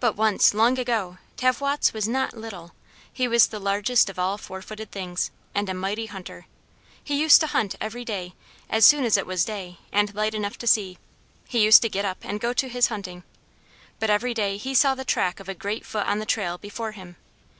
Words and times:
But 0.00 0.16
once, 0.16 0.54
long 0.54 0.76
ago, 0.76 1.18
Tavwots 1.36 1.92
was 1.92 2.08
not 2.08 2.36
little, 2.36 2.72
he 3.12 3.28
was 3.28 3.46
the 3.46 3.60
largest 3.60 4.10
of 4.10 4.18
all 4.18 4.38
four 4.38 4.60
footed 4.60 4.90
things, 4.90 5.30
and 5.54 5.68
a 5.68 5.72
mighty 5.72 6.06
hunter. 6.06 6.46
He 7.04 7.14
used 7.20 7.40
to 7.42 7.46
hunt 7.46 7.76
every 7.80 8.04
day; 8.04 8.34
as 8.68 8.84
soon 8.84 9.04
as 9.04 9.16
it 9.16 9.24
was 9.24 9.44
day, 9.44 9.78
and 9.92 10.12
light 10.16 10.34
enough 10.34 10.58
to 10.58 10.66
see, 10.66 10.98
he 11.46 11.62
used 11.62 11.82
to 11.82 11.88
get 11.88 12.04
up, 12.04 12.18
and 12.22 12.40
go 12.40 12.52
to 12.54 12.68
his 12.68 12.88
hunting. 12.88 13.22
But 14.00 14.10
every 14.10 14.34
day 14.34 14.56
he 14.56 14.74
saw 14.74 14.96
the 14.96 15.04
track 15.04 15.38
of 15.38 15.48
a 15.48 15.54
great 15.54 15.86
foot 15.86 16.08
on 16.08 16.18
the 16.18 16.26
trail, 16.26 16.58
before 16.58 16.90
him. 16.90 17.14